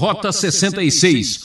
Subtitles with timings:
[0.00, 1.40] Rota 66.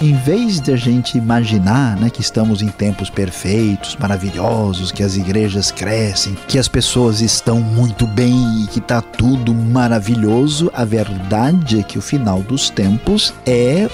[0.00, 5.16] Em vez de a gente imaginar né, que estamos em tempos perfeitos, maravilhosos, que as
[5.16, 11.78] igrejas crescem, que as pessoas estão muito bem e que está tudo maravilhoso, a verdade
[11.78, 13.88] é que o final dos tempos é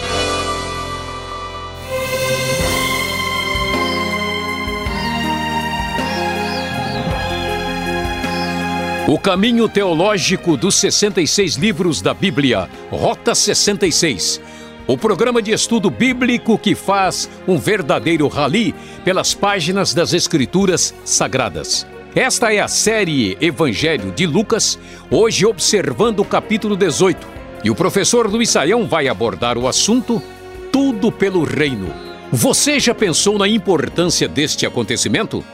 [9.08, 14.40] O caminho teológico dos 66 livros da Bíblia, Rota 66.
[14.86, 18.72] O programa de estudo bíblico que faz um verdadeiro rally
[19.04, 21.84] pelas páginas das Escrituras Sagradas.
[22.14, 24.78] Esta é a série Evangelho de Lucas,
[25.10, 27.26] hoje observando o capítulo 18.
[27.64, 30.22] E o professor Luiz Saião vai abordar o assunto
[30.70, 31.92] Tudo pelo Reino.
[32.30, 35.44] Você já pensou na importância deste acontecimento?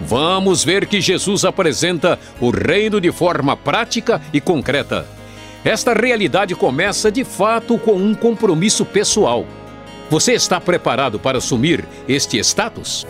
[0.00, 5.06] Vamos ver que Jesus apresenta o reino de forma prática e concreta.
[5.64, 9.44] Esta realidade começa de fato com um compromisso pessoal.
[10.08, 13.06] Você está preparado para assumir este status?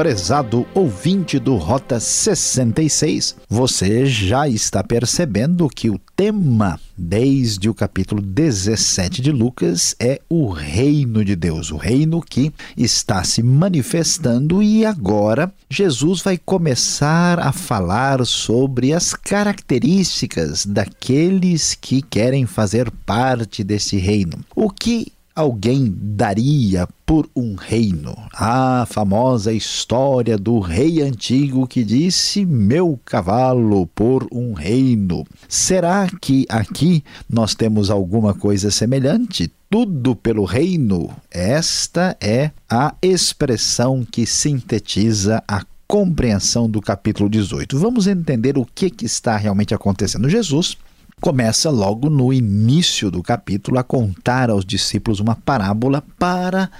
[0.00, 8.20] prezado ouvinte do Rota 66, você já está percebendo que o tema, desde o capítulo
[8.20, 14.84] 17 de Lucas, é o reino de Deus, o reino que está se manifestando e
[14.84, 23.96] agora Jesus vai começar a falar sobre as características daqueles que querem fazer parte desse
[23.96, 24.40] reino.
[24.54, 28.16] O que alguém daria por um reino?
[28.32, 35.26] A famosa história do rei antigo que disse: Meu cavalo por um reino.
[35.48, 39.50] Será que aqui nós temos alguma coisa semelhante?
[39.68, 41.10] Tudo pelo reino?
[41.30, 47.76] Esta é a expressão que sintetiza a compreensão do capítulo 18.
[47.76, 50.28] Vamos entender o que, que está realmente acontecendo.
[50.28, 50.76] Jesus
[51.20, 56.70] começa logo no início do capítulo a contar aos discípulos uma parábola para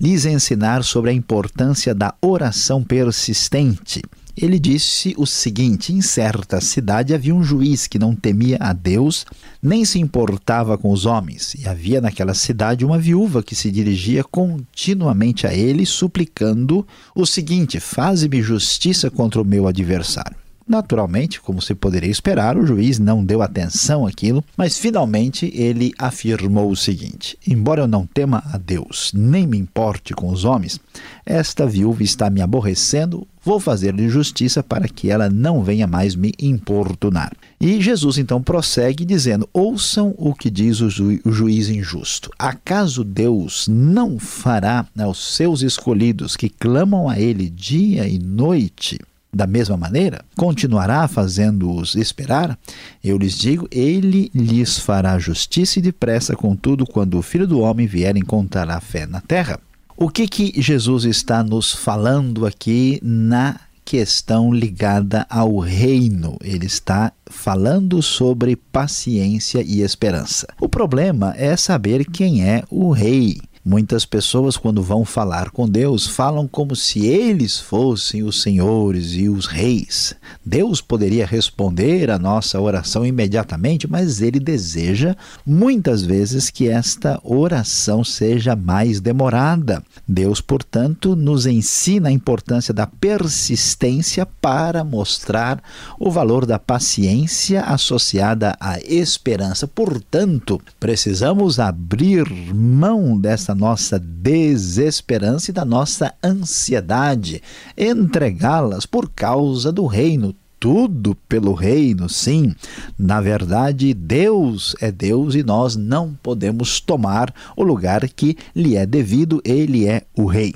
[0.00, 4.02] lhes ensinar sobre a importância da oração persistente.
[4.36, 9.26] Ele disse o seguinte: em certa cidade havia um juiz que não temia a Deus,
[9.60, 14.22] nem se importava com os homens, e havia naquela cidade uma viúva que se dirigia
[14.22, 16.86] continuamente a ele, suplicando
[17.16, 20.47] o seguinte: Faze-me justiça contra o meu adversário.
[20.68, 26.70] Naturalmente, como se poderia esperar, o juiz não deu atenção àquilo, mas finalmente ele afirmou
[26.70, 30.78] o seguinte: Embora eu não tema a Deus, nem me importe com os homens,
[31.24, 36.34] esta viúva está me aborrecendo, vou fazer-lhe justiça para que ela não venha mais me
[36.38, 37.32] importunar.
[37.58, 42.30] E Jesus então prossegue dizendo: Ouçam o que diz o, ju o juiz injusto.
[42.38, 48.98] Acaso Deus não fará aos seus escolhidos que clamam a Ele dia e noite?
[49.32, 52.58] Da mesma maneira, continuará fazendo-os esperar?
[53.02, 57.86] Eu lhes digo, ele lhes fará justiça e depressa, contudo, quando o Filho do Homem
[57.86, 59.60] vier, encontrará fé na terra.
[59.96, 63.58] O que que Jesus está nos falando aqui na
[63.88, 66.36] questão ligada ao reino.
[66.42, 70.46] Ele está falando sobre paciência e esperança.
[70.60, 73.40] O problema é saber quem é o rei.
[73.68, 79.28] Muitas pessoas, quando vão falar com Deus, falam como se eles fossem os senhores e
[79.28, 80.14] os reis.
[80.42, 85.14] Deus poderia responder a nossa oração imediatamente, mas ele deseja
[85.44, 89.84] muitas vezes que esta oração seja mais demorada.
[90.08, 95.62] Deus, portanto, nos ensina a importância da persistência para mostrar
[96.00, 99.68] o valor da paciência associada à esperança.
[99.68, 107.42] Portanto, precisamos abrir mão dessa nossa desesperança e da nossa ansiedade,
[107.76, 112.54] entregá-las por causa do reino tudo pelo reino, sim.
[112.98, 118.84] Na verdade, Deus é Deus e nós não podemos tomar o lugar que lhe é
[118.84, 120.54] devido, ele é o rei.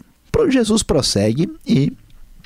[0.48, 1.92] Jesus prossegue e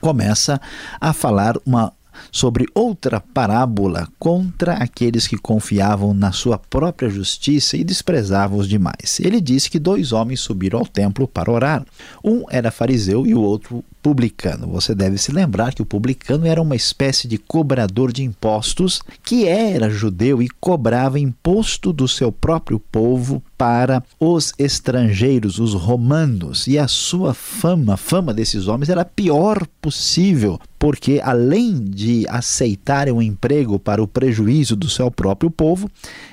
[0.02, 0.60] começa
[1.00, 1.92] a falar uma
[2.30, 9.20] sobre outra parábola contra aqueles que confiavam na sua própria justiça e desprezavam os demais.
[9.20, 11.84] Ele disse que dois homens subiram ao templo para orar.
[12.24, 14.68] Um era fariseu e o outro publicano.
[14.68, 19.48] Você deve se lembrar que o publicano era uma espécie de cobrador de impostos que
[19.48, 26.78] era judeu e cobrava imposto do seu próprio povo para os estrangeiros, os romanos, e
[26.78, 33.12] a sua fama, a fama desses homens era a pior possível, porque além de aceitarem
[33.12, 35.90] um emprego para o prejuízo do seu próprio povo,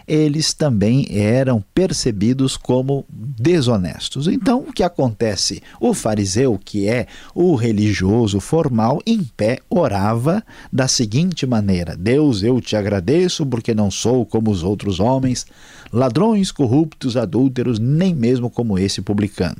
[0.08, 4.28] eles também eram percebidos como desonestos.
[4.28, 5.62] Então, o que acontece?
[5.80, 12.60] O fariseu, que é o religioso formal, em pé, orava da seguinte maneira: Deus, eu
[12.60, 15.46] te agradeço porque não sou como os outros homens,
[15.92, 19.58] ladrões, corruptos, adúlteros, nem mesmo como esse publicano.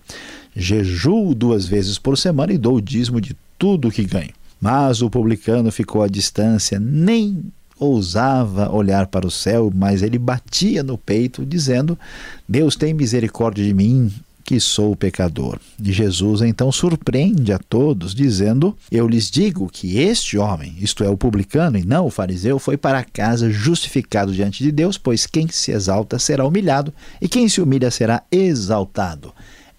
[0.56, 4.32] Jejuo duas vezes por semana e dou o dízimo de tudo o que ganho.
[4.60, 7.44] Mas o publicano ficou à distância, nem
[7.80, 11.98] ousava olhar para o céu, mas ele batia no peito, dizendo:
[12.48, 14.12] Deus tem misericórdia de mim,
[14.44, 15.58] que sou pecador.
[15.82, 21.10] E Jesus então surpreende a todos, dizendo: Eu lhes digo que este homem, isto é,
[21.10, 25.48] o publicano e não o fariseu, foi para casa justificado diante de Deus, pois quem
[25.48, 29.34] se exalta será humilhado, e quem se humilha será exaltado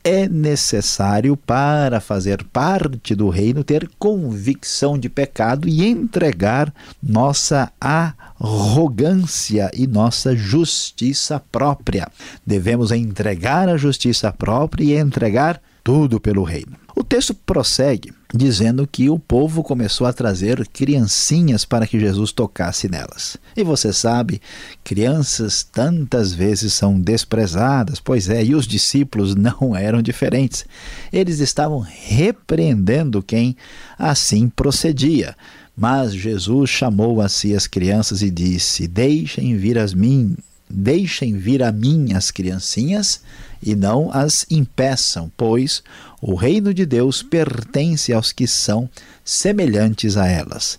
[0.04, 6.72] é necessário para fazer parte do reino ter convicção de pecado e entregar
[7.02, 12.06] nossa arrogância e nossa justiça própria.
[12.46, 16.76] Devemos entregar a justiça própria e entregar tudo pelo reino.
[16.96, 22.88] O texto prossegue dizendo que o povo começou a trazer criancinhas para que Jesus tocasse
[22.88, 23.36] nelas.
[23.56, 24.40] E você sabe,
[24.82, 30.64] crianças tantas vezes são desprezadas, pois é, e os discípulos não eram diferentes.
[31.12, 33.56] Eles estavam repreendendo quem
[33.98, 35.36] assim procedia.
[35.76, 40.36] Mas Jesus chamou a si as crianças e disse: Deixem vir as mim,
[40.70, 43.20] deixem vir a mim as criancinhas
[43.64, 45.82] e não as impeçam, pois
[46.20, 48.88] o reino de Deus pertence aos que são
[49.24, 50.78] semelhantes a elas.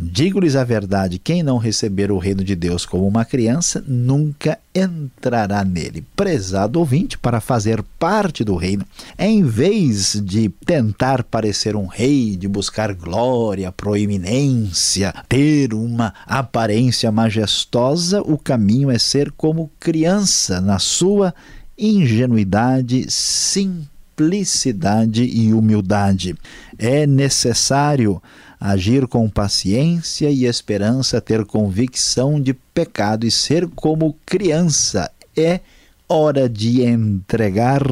[0.00, 5.64] Digo-lhes a verdade: quem não receber o reino de Deus como uma criança nunca entrará
[5.64, 6.06] nele.
[6.14, 8.86] Prezado ouvinte, para fazer parte do reino,
[9.18, 18.22] em vez de tentar parecer um rei, de buscar glória, proeminência, ter uma aparência majestosa,
[18.22, 21.34] o caminho é ser como criança na sua
[21.78, 26.34] ingenuidade, simplicidade e humildade.
[26.76, 28.20] É necessário
[28.60, 35.08] agir com paciência e esperança, ter convicção de pecado e ser como criança.
[35.36, 35.60] É
[36.08, 37.82] hora de entregar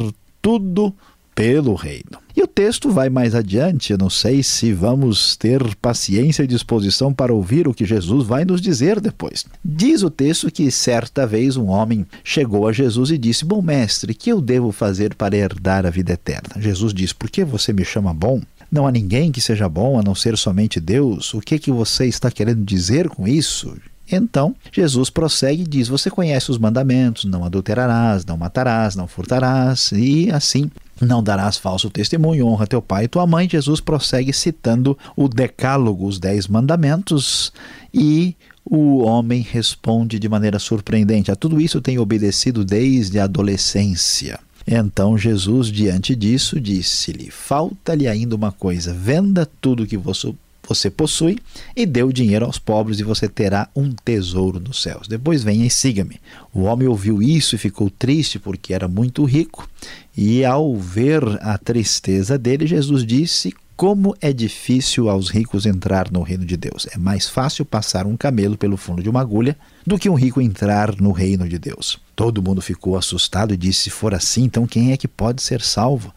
[0.43, 0.93] tudo
[1.37, 2.19] pelo reino.
[2.35, 7.13] E o texto vai mais adiante, eu não sei se vamos ter paciência e disposição
[7.13, 9.45] para ouvir o que Jesus vai nos dizer depois.
[9.63, 14.15] Diz o texto que certa vez um homem chegou a Jesus e disse: Bom mestre,
[14.15, 16.61] que eu devo fazer para herdar a vida eterna?
[16.61, 18.41] Jesus diz: Por que você me chama bom?
[18.73, 21.35] Não há ninguém que seja bom a não ser somente Deus.
[21.35, 23.77] O que que você está querendo dizer com isso?
[24.11, 29.93] Então, Jesus prossegue e diz: Você conhece os mandamentos: não adulterarás, não matarás, não furtarás,
[29.93, 33.49] e assim não darás falso testemunho, honra teu pai e tua mãe.
[33.49, 37.53] Jesus prossegue citando o Decálogo, os Dez Mandamentos,
[37.93, 38.35] e
[38.65, 44.39] o homem responde de maneira surpreendente: A tudo isso tem obedecido desde a adolescência.
[44.67, 50.35] Então Jesus, diante disso, disse-lhe: Falta-lhe ainda uma coisa: venda tudo que você
[50.67, 51.39] você possui
[51.75, 55.07] e dê o dinheiro aos pobres e você terá um tesouro nos céus.
[55.09, 56.21] Depois venha e siga-me.
[56.53, 59.69] O homem ouviu isso e ficou triste porque era muito rico.
[60.17, 66.23] E ao ver a tristeza dele, Jesus disse: como é difícil aos ricos entrar no
[66.23, 66.89] reino de Deus.
[66.91, 69.55] É mais fácil passar um camelo pelo fundo de uma agulha
[69.87, 72.01] do que um rico entrar no reino de Deus.
[72.17, 75.61] Todo mundo ficou assustado e disse: se for assim, então quem é que pode ser
[75.61, 76.13] salvo?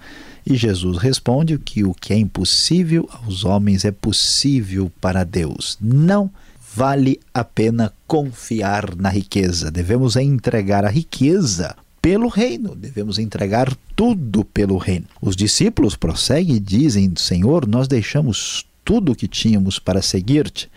[0.45, 5.77] E Jesus responde que o que é impossível aos homens é possível para Deus.
[5.81, 6.29] Não
[6.73, 9.69] vale a pena confiar na riqueza.
[9.71, 15.05] Devemos entregar a riqueza pelo reino, devemos entregar tudo pelo reino.
[15.21, 20.69] Os discípulos prosseguem e dizem: Senhor, nós deixamos tudo o que tínhamos para seguir-te.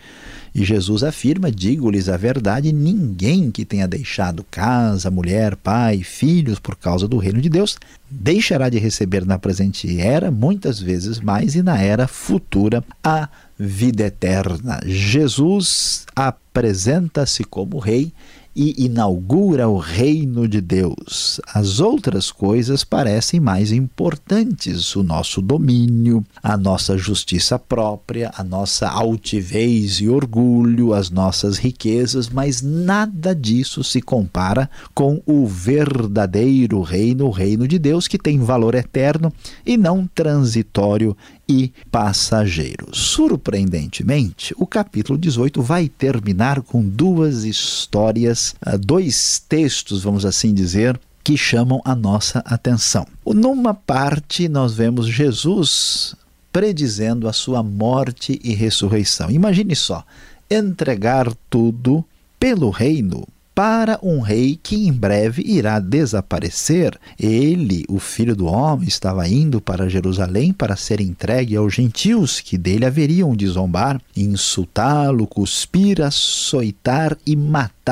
[0.53, 6.75] E Jesus afirma: digo-lhes a verdade, ninguém que tenha deixado casa, mulher, pai, filhos por
[6.75, 7.77] causa do reino de Deus
[8.09, 14.03] deixará de receber na presente era muitas vezes mais e na era futura a vida
[14.03, 14.79] eterna.
[14.85, 18.13] Jesus apresenta-se como rei
[18.55, 21.41] e inaugura o reino de Deus.
[21.53, 28.87] As outras coisas parecem mais importantes: o nosso domínio, a nossa justiça própria, a nossa
[28.87, 37.25] altivez e orgulho, as nossas riquezas, mas nada disso se compara com o verdadeiro reino,
[37.25, 39.33] o reino de Deus, que tem valor eterno
[39.65, 41.15] e não transitório
[41.47, 42.87] e passageiro.
[42.93, 50.99] Surpreendentemente, o capítulo 18 vai terminar com duas histórias, ah, dois textos, vamos assim dizer,
[51.23, 53.07] que chamam a nossa atenção.
[53.25, 56.15] Numa parte, nós vemos Jesus
[56.51, 59.31] predizendo a sua morte e ressurreição.
[59.31, 60.05] Imagine só,
[60.49, 62.05] entregar tudo
[62.39, 66.97] pelo reino para um rei que em breve irá desaparecer.
[67.19, 72.57] Ele, o filho do homem, estava indo para Jerusalém para ser entregue aos gentios que
[72.57, 77.82] dele haveriam de zombar, insultá-lo, cuspir, açoitar e matar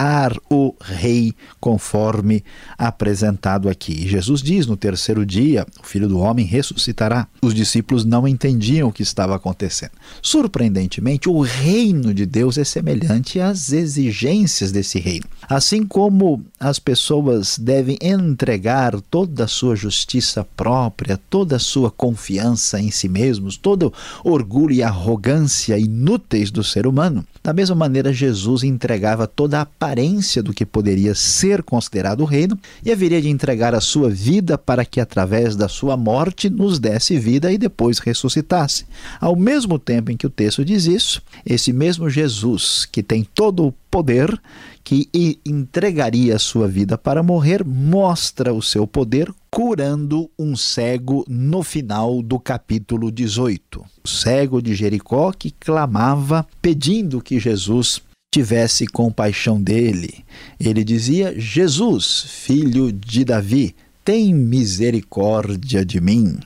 [0.50, 2.44] o rei, conforme
[2.78, 4.08] apresentado aqui.
[4.08, 7.28] Jesus diz: no terceiro dia, o filho do homem ressuscitará.
[7.42, 9.92] Os discípulos não entendiam o que estava acontecendo.
[10.22, 15.26] Surpreendentemente, o reino de Deus é semelhante às exigências desse reino.
[15.50, 22.80] Assim como as pessoas devem entregar toda a sua justiça própria, toda a sua confiança
[22.80, 23.94] em si mesmos, todo
[24.24, 30.44] orgulho e arrogância inúteis do ser humano, da mesma maneira Jesus entregava toda a aparência
[30.44, 34.86] do que poderia ser considerado o reino e haveria de entregar a sua vida para
[34.86, 38.86] que através da sua morte nos desse vida e depois ressuscitasse.
[39.20, 43.66] Ao mesmo tempo em que o texto diz isso, esse mesmo Jesus que tem todo
[43.66, 44.42] o poder
[44.84, 45.10] que
[45.46, 52.40] entregaria sua vida para morrer, mostra o seu poder curando um cego no final do
[52.40, 53.84] capítulo 18.
[54.04, 58.02] O cego de Jericó que clamava pedindo que Jesus
[58.34, 60.24] tivesse compaixão dele.
[60.58, 66.40] Ele dizia: Jesus, filho de Davi, tem misericórdia de mim.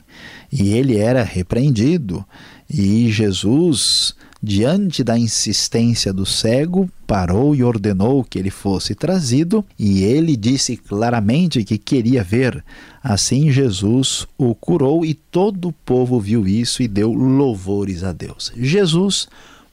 [0.52, 2.24] E ele era repreendido.
[2.68, 4.14] E Jesus
[4.46, 10.76] diante da insistência do cego, parou e ordenou que ele fosse trazido, e ele disse
[10.76, 12.64] claramente que queria ver.
[13.02, 18.52] Assim Jesus o curou e todo o povo viu isso e deu louvores a Deus.
[18.56, 19.26] Jesus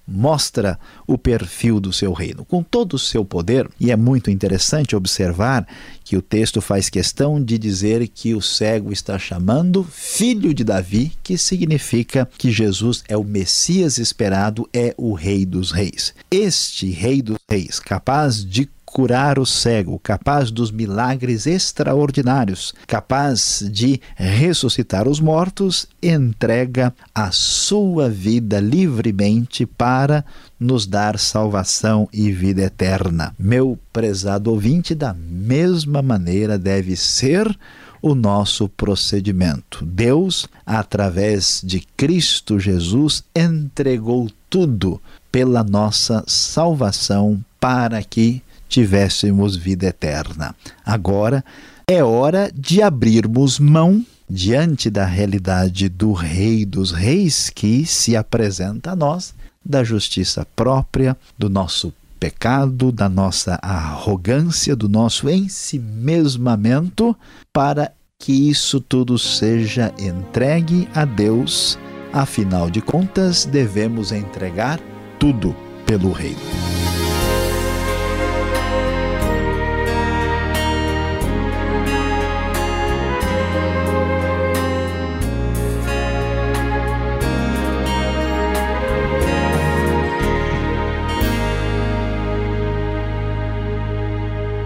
[0.07, 3.69] mostra o perfil do seu reino, com todo o seu poder.
[3.79, 5.67] E é muito interessante observar
[6.03, 11.13] que o texto faz questão de dizer que o cego está chamando filho de Davi,
[11.23, 16.13] que significa que Jesus é o Messias esperado, é o Rei dos Reis.
[16.29, 23.99] Este Rei dos Reis, capaz de curar o cego, capaz dos milagres extraordinários, capaz de
[24.15, 30.23] ressuscitar os mortos, entrega a sua vida livremente para
[30.59, 33.33] nos dar salvação e vida eterna.
[33.39, 37.57] Meu prezado ouvinte, da mesma maneira deve ser
[37.99, 39.83] o nosso procedimento.
[39.83, 50.55] Deus, através de Cristo Jesus, entregou tudo pela nossa salvação para que tivéssemos vida eterna.
[50.83, 51.45] Agora
[51.87, 58.91] é hora de abrirmos mão diante da realidade do Rei dos Reis que se apresenta
[58.91, 67.15] a nós, da justiça própria, do nosso pecado, da nossa arrogância, do nosso ensimesmamento,
[67.53, 71.77] para que isso tudo seja entregue a Deus.
[72.11, 74.79] Afinal de contas, devemos entregar
[75.19, 76.82] tudo pelo Reino.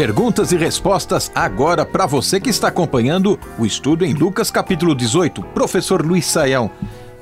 [0.00, 5.42] Perguntas e respostas agora para você que está acompanhando o estudo em Lucas capítulo 18.
[5.52, 6.70] Professor Luiz Saião.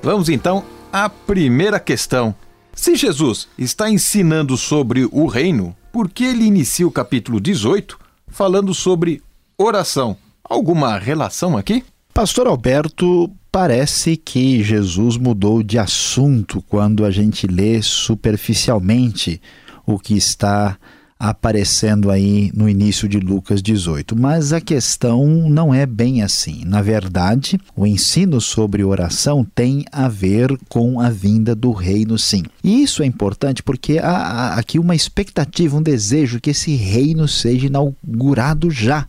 [0.00, 2.32] Vamos então à primeira questão.
[2.72, 8.72] Se Jesus está ensinando sobre o reino, por que ele inicia o capítulo 18 falando
[8.72, 9.20] sobre
[9.58, 10.16] oração?
[10.44, 11.82] Alguma relação aqui?
[12.14, 19.42] Pastor Alberto, parece que Jesus mudou de assunto quando a gente lê superficialmente
[19.84, 20.78] o que está
[21.18, 24.16] aparecendo aí no início de Lucas 18.
[24.16, 26.62] Mas a questão não é bem assim.
[26.64, 32.44] Na verdade, o ensino sobre oração tem a ver com a vinda do reino, sim.
[32.62, 37.66] E isso é importante porque há, aqui uma expectativa, um desejo que esse reino seja
[37.66, 39.06] inaugurado já.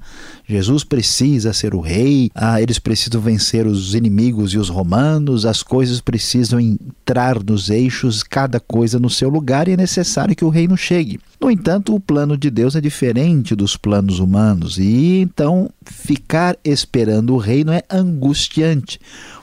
[0.47, 5.61] Jesus precisa ser o rei, ah, eles precisam vencer os inimigos e os romanos, as
[5.61, 10.49] coisas precisam entrar nos eixos, cada coisa no seu lugar, e é necessário que o
[10.49, 11.19] reino chegue.
[11.39, 17.33] No entanto, o plano de Deus é diferente dos planos humanos e então ficar esperando
[17.33, 18.99] o reino é angustiante.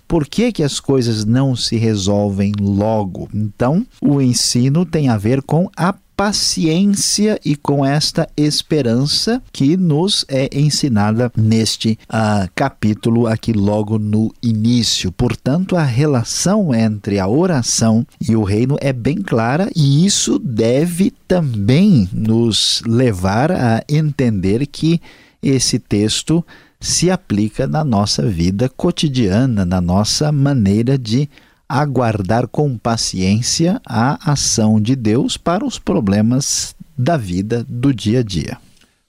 [0.06, 3.28] Por que, que as coisas não se resolvem logo?
[3.34, 10.24] Então, o ensino tem a ver com a paciência e com esta esperança que nos
[10.28, 15.12] é ensinada neste uh, capítulo aqui logo no início.
[15.12, 21.12] Portanto, a relação entre a oração e o reino é bem clara e isso deve
[21.28, 25.00] também nos levar a entender que
[25.42, 26.44] esse texto
[26.80, 31.28] se aplica na nossa vida cotidiana, na nossa maneira de
[31.68, 38.22] aguardar com paciência a ação de Deus para os problemas da vida do dia a
[38.22, 38.58] dia.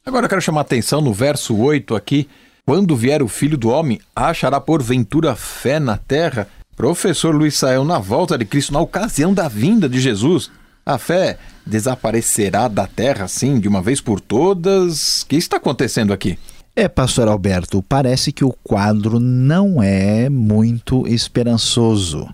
[0.05, 2.27] Agora eu quero chamar a atenção no verso 8 aqui.
[2.65, 6.47] Quando vier o filho do homem, achará porventura fé na terra?
[6.75, 10.51] Professor Luiz Sael, na volta de Cristo, na ocasião da vinda de Jesus,
[10.85, 15.23] a fé desaparecerá da terra assim, de uma vez por todas?
[15.23, 16.37] O que está acontecendo aqui?
[16.79, 22.29] É, pastor Alberto, parece que o quadro não é muito esperançoso.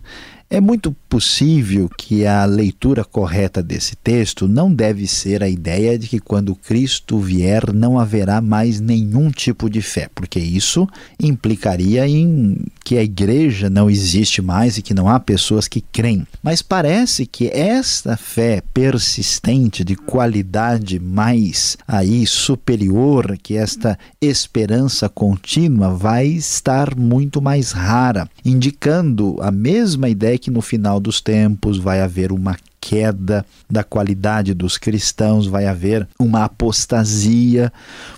[0.53, 6.07] É muito possível que a leitura correta desse texto não deve ser a ideia de
[6.07, 10.87] que quando Cristo vier não haverá mais nenhum tipo de fé, porque isso
[11.19, 12.55] implicaria em
[12.85, 16.27] que a igreja não existe mais e que não há pessoas que creem.
[16.43, 25.95] Mas parece que esta fé persistente de qualidade mais aí superior, que esta esperança contínua
[25.95, 32.01] vai estar muito mais rara, indicando a mesma ideia que no final dos tempos vai
[32.01, 37.71] haver uma queda da qualidade dos cristãos, vai haver uma apostasia.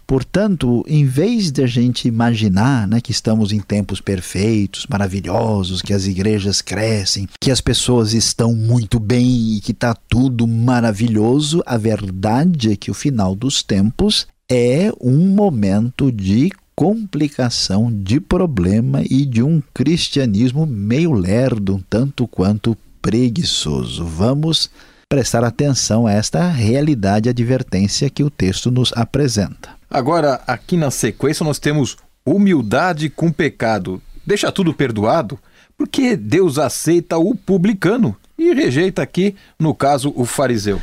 [0.08, 5.94] Portanto, em vez de a gente imaginar né, que estamos em tempos perfeitos, maravilhosos, que
[5.94, 11.78] as igrejas crescem, que as pessoas estão muito bem e que está tudo maravilhoso, a
[11.78, 19.26] verdade é que o final dos tempos é um momento de complicação, de problema e
[19.26, 24.04] de um cristianismo meio lerdo, tanto quanto preguiçoso.
[24.04, 24.70] Vamos
[25.08, 29.70] prestar atenção a esta realidade advertência que o texto nos apresenta.
[29.90, 34.02] Agora, aqui na sequência, nós temos humildade com pecado.
[34.26, 35.40] Deixa tudo perdoado,
[35.78, 40.82] porque Deus aceita o publicano e rejeita aqui, no caso, o fariseu.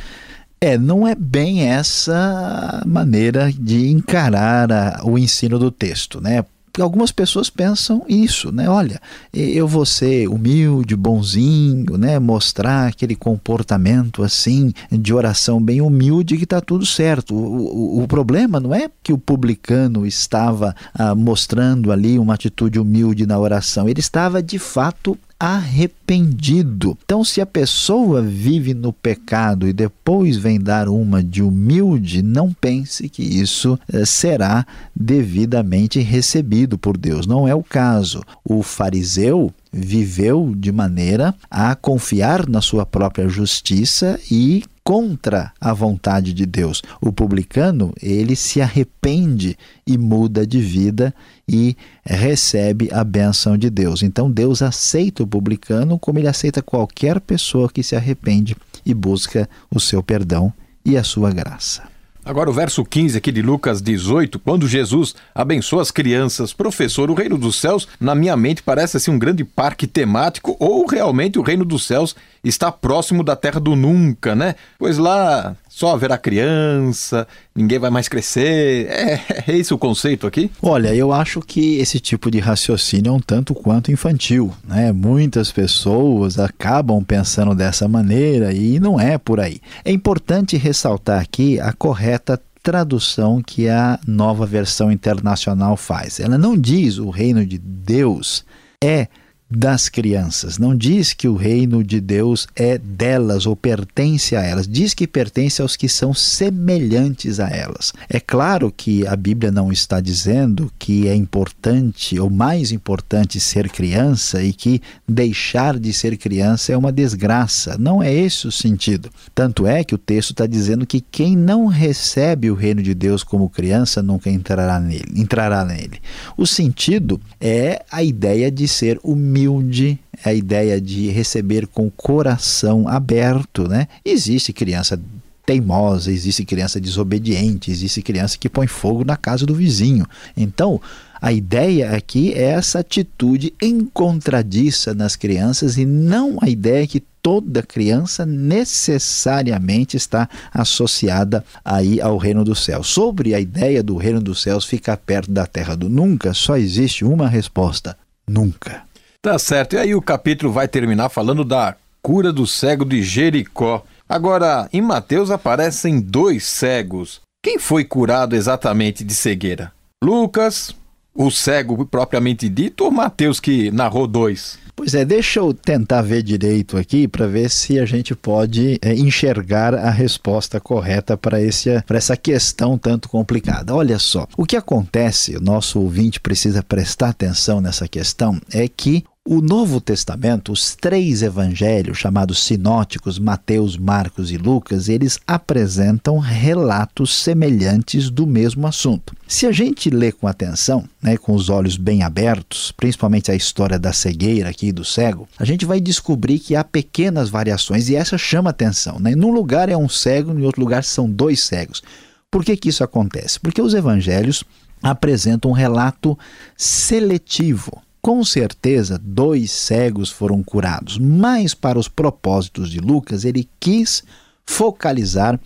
[0.63, 6.45] É, não é bem essa maneira de encarar a, o ensino do texto, né?
[6.81, 8.67] algumas pessoas pensam isso, né?
[8.67, 8.99] Olha,
[9.31, 12.17] eu vou ser humilde, bonzinho, né?
[12.17, 17.35] Mostrar aquele comportamento assim de oração bem humilde que está tudo certo.
[17.35, 22.79] O, o, o, problema não é que o publicano estava ah, mostrando ali uma atitude
[22.79, 26.97] humilde na oração, ele estava de fato arrependido.
[27.03, 32.53] Então, se a pessoa vive no pecado e depois vem dar uma de humilde, não
[32.53, 37.27] pense que isso eh, será devidamente recebido por Deus.
[37.27, 38.23] Não é o caso.
[38.41, 46.33] O fariseu viveu de maneira a confiar na sua própria justiça e contra a vontade
[46.33, 46.81] de Deus.
[46.99, 51.13] O publicano, ele se arrepende e muda de vida
[51.47, 54.03] e recebe a benção de Deus.
[54.03, 59.49] Então Deus aceita o publicano como ele aceita qualquer pessoa que se arrepende e busca
[59.71, 60.51] o seu perdão
[60.85, 61.92] e a sua graça.
[62.25, 67.13] Agora o verso 15 aqui de Lucas 18, quando Jesus abençoa as crianças, professor, o
[67.13, 71.41] reino dos céus, na minha mente parece assim um grande parque temático ou realmente o
[71.41, 74.55] reino dos céus está próximo da terra do nunca, né?
[74.79, 78.85] Pois lá só haverá criança, ninguém vai mais crescer.
[78.89, 80.51] É, é esse o conceito aqui?
[80.61, 84.91] Olha, eu acho que esse tipo de raciocínio é um tanto quanto infantil, né?
[84.91, 89.59] Muitas pessoas acabam pensando dessa maneira e não é por aí.
[89.83, 96.19] É importante ressaltar aqui a correta tradução que a nova versão internacional faz.
[96.19, 98.45] Ela não diz o reino de Deus
[98.81, 99.07] é
[99.55, 100.57] das crianças.
[100.57, 104.67] Não diz que o reino de Deus é delas ou pertence a elas.
[104.67, 107.93] Diz que pertence aos que são semelhantes a elas.
[108.09, 113.69] É claro que a Bíblia não está dizendo que é importante ou mais importante ser
[113.69, 117.77] criança e que deixar de ser criança é uma desgraça.
[117.77, 119.09] Não é esse o sentido.
[119.35, 123.23] Tanto é que o texto está dizendo que quem não recebe o reino de Deus
[123.23, 125.13] como criança nunca entrará nele.
[125.15, 126.01] Entrará nele.
[126.35, 131.87] O sentido é a ideia de ser humilde humilde, é a ideia de receber com
[131.87, 133.87] o coração aberto, né?
[134.05, 134.99] Existe criança
[135.45, 140.05] teimosa, existe criança desobediente, existe criança que põe fogo na casa do vizinho.
[140.37, 140.79] Então,
[141.25, 147.63] A ideia aqui é essa atitude encontradiça nas crianças e não a ideia que toda
[147.63, 152.87] criança necessariamente está associada aí ao reino dos céus.
[152.87, 157.05] Sobre a ideia do reino dos céus ficar perto da terra do nunca, só existe
[157.05, 157.95] uma resposta:
[158.27, 158.81] nunca.
[159.23, 159.73] Tá certo.
[159.73, 163.81] E aí o capítulo vai terminar falando da cura do cego de Jericó.
[164.07, 167.21] Agora, em Mateus aparecem dois cegos.
[167.41, 169.71] Quem foi curado exatamente de cegueira?
[170.03, 170.75] Lucas,
[171.15, 174.59] o cego propriamente dito, ou Mateus que narrou dois?
[174.75, 178.93] Pois é, deixa eu tentar ver direito aqui para ver se a gente pode é,
[178.93, 183.73] enxergar a resposta correta para essa questão tanto complicada.
[183.73, 189.05] Olha só, o que acontece, o nosso ouvinte precisa prestar atenção nessa questão, é que
[189.25, 197.15] o Novo Testamento, os três evangelhos chamados sinóticos, Mateus, Marcos e Lucas, eles apresentam relatos
[197.15, 199.15] semelhantes do mesmo assunto.
[199.25, 203.79] Se a gente lê com atenção, né, com os olhos bem abertos, principalmente a história
[203.79, 208.17] da cegueira aqui do cego, a gente vai descobrir que há pequenas variações e essa
[208.17, 208.99] chama atenção.
[208.99, 209.15] Né?
[209.15, 211.81] Num lugar é um cego, em outro lugar são dois cegos.
[212.29, 213.39] Por que, que isso acontece?
[213.39, 214.43] Porque os evangelhos
[214.81, 216.19] apresentam um relato
[216.57, 224.03] seletivo com certeza, dois cegos foram curados, mas para os propósitos de Lucas, ele quis
[224.45, 225.39] focalizar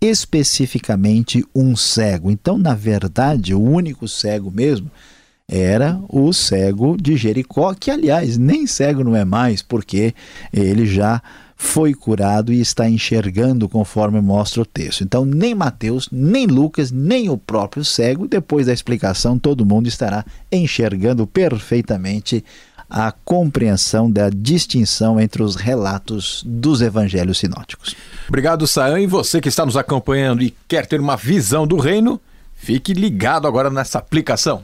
[0.00, 2.30] especificamente um cego.
[2.30, 4.88] Então, na verdade, o único cego mesmo
[5.48, 10.14] era o cego de Jericó, que aliás nem cego não é mais, porque
[10.52, 11.20] ele já
[11.64, 15.02] foi curado e está enxergando conforme mostra o texto.
[15.02, 20.24] Então, nem Mateus, nem Lucas, nem o próprio cego, depois da explicação, todo mundo estará
[20.52, 22.44] enxergando perfeitamente
[22.88, 27.96] a compreensão da distinção entre os relatos dos evangelhos sinóticos.
[28.28, 29.00] Obrigado, Saã.
[29.00, 32.20] E você que está nos acompanhando e quer ter uma visão do reino,
[32.54, 34.62] fique ligado agora nessa aplicação.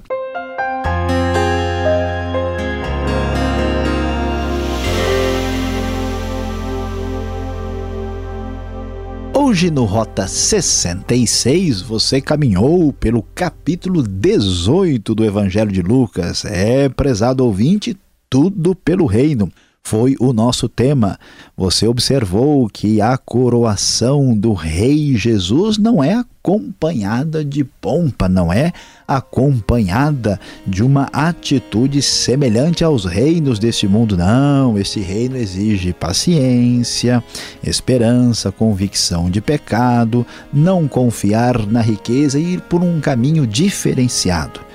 [9.51, 16.45] Hoje no Rota 66 você caminhou pelo capítulo 18 do Evangelho de Lucas.
[16.45, 17.99] É, prezado ouvinte,
[18.31, 19.51] tudo pelo reino
[19.83, 21.19] foi o nosso tema.
[21.57, 28.73] Você observou que a coroação do Rei Jesus não é acompanhada de pompa, não é
[29.07, 34.17] acompanhada de uma atitude semelhante aos reinos deste mundo.
[34.17, 37.23] Não, esse reino exige paciência,
[37.63, 44.70] esperança, convicção de pecado, não confiar na riqueza e ir por um caminho diferenciado.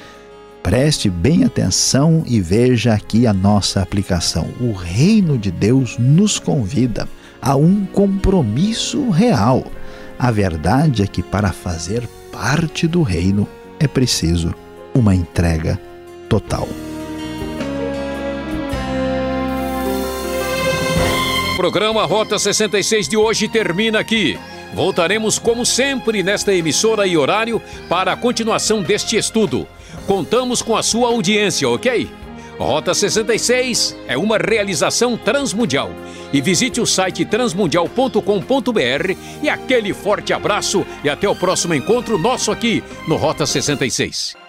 [0.65, 4.49] Preste bem atenção e veja aqui a nossa aplicação.
[4.60, 7.08] O reino de Deus nos convida
[7.39, 9.63] a um compromisso real.
[10.17, 13.47] A verdade é que para fazer parte do reino
[13.80, 14.56] é preciso
[14.91, 15.80] uma entrega
[16.28, 16.67] total.
[21.54, 24.36] O programa Rota 66 de hoje termina aqui.
[24.73, 29.67] Voltaremos, como sempre, nesta emissora e horário para a continuação deste estudo.
[30.08, 32.10] Contamos com a sua audiência, ok?
[32.58, 35.91] Rota 66 é uma realização transmundial.
[36.31, 42.51] E visite o site transmundial.com.br e aquele forte abraço e até o próximo encontro nosso
[42.51, 44.44] aqui no Rota 66.